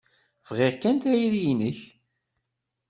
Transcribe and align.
Bɣiɣ 0.47 0.73
kan 0.81 0.97
tayri-nnek. 1.03 1.79